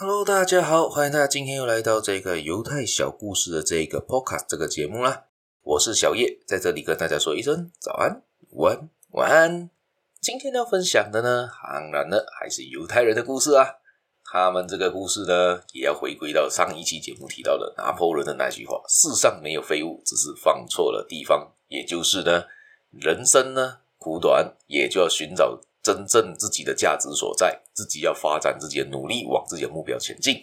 [0.00, 5.24] Hello，大家好，欢迎大家今天又来到这个犹太小故事的这个 Podcast 这个节目啦。
[5.62, 9.70] 我是小叶，在这里跟大家说一声早安、晚安、晚安。
[10.20, 13.66] 今天要分享的呢，当然了，还是犹太人的故事啊。
[14.24, 21.50] 他们这个故事呢，也要回归到上一期节目提到的拿破仑的那句话：世上没有废物，只是放错了地方。
[21.66, 22.44] 也就是呢，
[22.92, 25.60] 人生呢苦短，也就要寻找。
[25.88, 30.38] 真正自己的价值所在，自己要发展自己的努力，往自己的目标前进。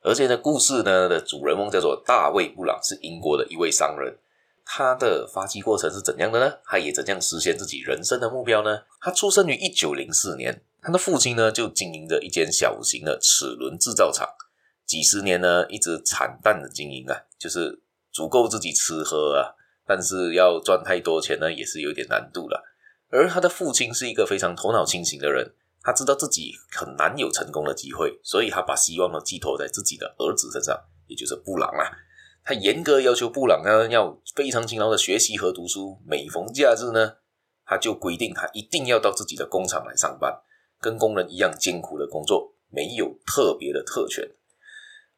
[0.00, 4.16] 而且呢，故事呢的主人翁叫做大卫·布朗，是英国的一位商人。
[4.64, 6.50] 他的发迹过程是怎样的呢？
[6.64, 8.84] 他也怎样实现自己人生的目标呢？
[8.98, 14.26] 他出生于一九零四年，他的父亲呢就经营着一间小型的齿轮制造厂，
[14.86, 19.52] 几十年呢一直惨淡的经营啊，就是足够自己吃喝啊，
[19.86, 22.64] 但是要赚太多钱呢，也是有点难度了。
[23.08, 30.76] 而他的父亲是一个非常头脑清醒的人，他知道自己很难有成功的机会，所以他把希望呢寄托在自己的儿子身上，
[31.06, 31.96] 也就是布朗啦。
[32.44, 37.14] 他严格要求布朗呢要非常勤劳的学习和读书，每逢假日呢，
[37.64, 40.40] 他就规定他一定要到自己的工厂来上班，
[40.80, 44.28] 跟工人一样艰苦的工作，没有特别的特权。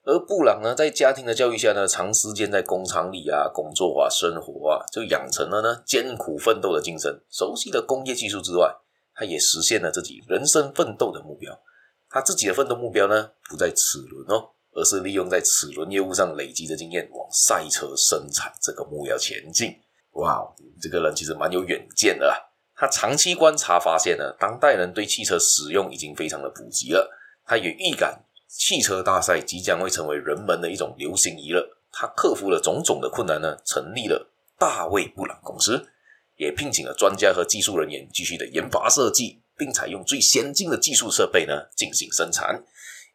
[0.09, 7.21] 而布朗呢，在家庭的教育下呢，长时间在工厂里啊工作啊生活啊，就养成了呢艰苦奋斗的精神。
[7.29, 8.75] 熟悉的工业技术之外，
[9.15, 11.61] 他也实现了自己人生奋斗的目标。
[12.09, 19.77] 他自己的奋斗目标呢，不在齿轮哦，而是利用在齿轮业务上累积的经验，往赛车生产这个目标前进。
[20.13, 20.43] 哇，
[20.81, 22.35] 这个人其实蛮有远见的。
[22.75, 27.15] 他长期观察发现呢，当代人对汽车使用已经非常的普及了。
[27.45, 28.25] 他也预感。
[28.49, 31.65] 汽车大赛即将会成为人们的一种流行娱乐。
[31.93, 35.89] 他克服了种种的困难呢，成立了大卫布朗公司，
[36.37, 42.65] 也聘请了专家和技术人员继续的研发设计，并采用最先进的技术设备呢进行生产。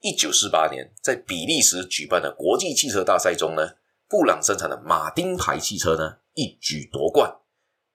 [0.01, 3.75] 一九四八年，在比利时举办的国际汽车大赛中呢，
[4.09, 7.31] 布朗生产的马丁牌汽车呢一举夺冠，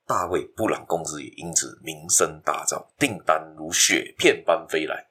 [0.06, 5.08] 大卫布朗公司也因此名声大噪，订单如雪片般飞来。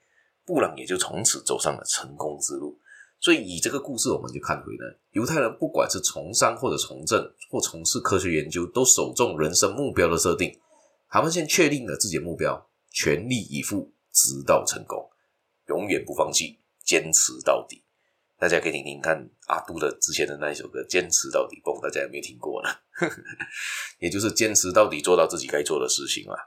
[0.47, 2.80] 布朗也就从此走上了成功之路。
[3.19, 7.19] 所以，以这个故事，我们就看回呢，犹太人不管是从商或者从政，
[7.50, 10.58] 或从事科学研究，都首重人生目标的设定。
[11.09, 15.09] 他们先确定了自己的目标，全力以赴，直到成功，
[15.68, 17.84] 永远不放弃，坚持到底。
[18.38, 22.69] 大家可以听听看阿杜的之前的那一首歌《坚持到底》，不知道大家有没有听过呢？
[23.97, 26.38] 也就是坚持到底，做到自己该做的事情啊。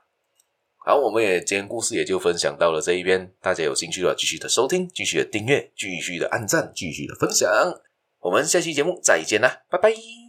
[0.90, 7.48] 好，我们也今天故事也就分享到了这一边，大家有兴趣的话，继续的收听，继续的订阅，继续的按赞，继续的分享。
[8.18, 10.20] 我们下期节目再见啦，拜拜。